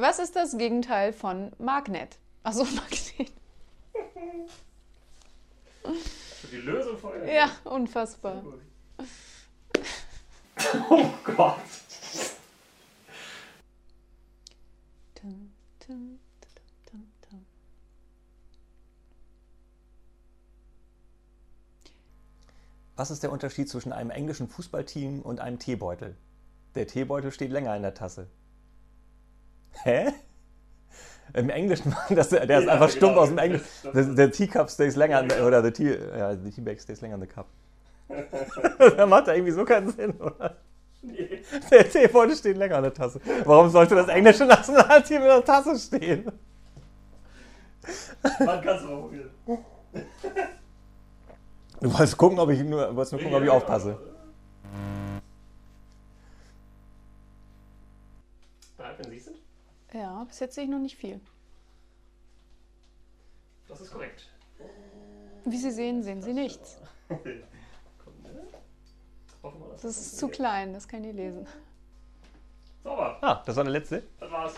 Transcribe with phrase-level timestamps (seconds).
[0.00, 2.18] Was ist das Gegenteil von Magnet?
[2.44, 3.32] Achso, Magnet.
[6.52, 7.32] Die Lösung vorher.
[7.32, 8.44] Ja, unfassbar.
[10.90, 11.56] Oh Gott.
[22.96, 26.16] Was ist der Unterschied zwischen einem englischen Fußballteam und einem Teebeutel?
[26.74, 28.28] Der Teebeutel steht länger in der Tasse.
[29.72, 30.12] Hä?
[31.34, 32.88] Im Englischen, das, der ist Ja, einfach genau.
[32.88, 33.66] stumpf aus dem Englischen.
[33.92, 37.20] The, the teacup stays länger, the, oder the, tea, ja, the teabag stays länger in
[37.20, 37.46] the cup.
[38.78, 40.56] das macht ja irgendwie so keinen Sinn, oder?
[41.02, 41.42] Nee.
[41.70, 43.20] Der Teebeutel steht länger in der Tasse.
[43.44, 46.24] Warum sollte das englische Nationalteam in der Tasse stehen?
[48.40, 49.30] Man kann es auch probieren.
[51.80, 53.96] Du wolltest gucken, ob ich nur, wolltest nur gucken, ob ich aufpasse.
[58.76, 59.36] Bereit, wenn Sie sind?
[59.92, 61.20] Ja, bis jetzt sehe ich noch nicht viel.
[63.68, 64.26] Das ist korrekt.
[65.44, 66.78] Wie Sie sehen, sehen Sie nichts.
[67.08, 67.42] Okay.
[67.98, 68.46] Sekunde.
[69.42, 71.46] Hoffen wir, dass Das ist zu klein, das kann ich nicht lesen.
[72.84, 73.18] Sauber.
[73.22, 74.02] Ah, das war der letzte.
[74.20, 74.54] Das war's.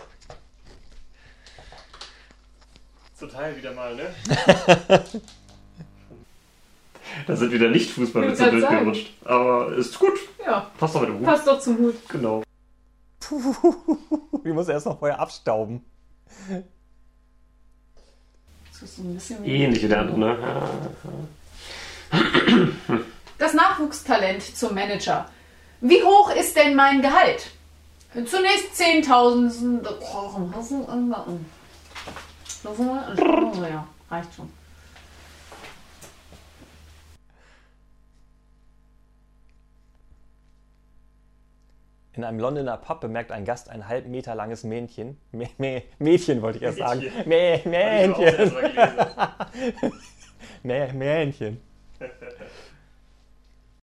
[3.15, 4.13] Zu Teil wieder mal, ne?
[7.27, 9.13] da sind wieder nicht Fußballwitze Ich wollte gerade durchgerutscht.
[9.25, 10.17] Aber ist gut.
[10.45, 11.25] Ja, Passt doch mit dem Hut.
[11.25, 12.09] passt doch zum Hut.
[12.09, 12.41] Genau.
[14.43, 15.83] Ich muss erst noch vorher abstauben.
[18.71, 20.37] Das ist so ein bisschen Ähnlich wie der andere, ne?
[20.41, 22.19] Ja,
[22.89, 22.99] ja.
[23.37, 25.29] Das Nachwuchstalent zum Manager.
[25.79, 27.51] Wie hoch ist denn mein Gehalt?
[28.13, 29.87] Zunächst 10.000.
[33.69, 34.49] Ja, reicht schon.
[42.13, 45.17] In einem Londoner Pub bemerkt ein Gast ein halb Meter langes Mähnchen.
[45.31, 47.03] Mä Mä Mädchen wollte ich erst sagen.
[47.25, 48.51] Mä Mähnchen.
[50.63, 51.61] Mähnchen.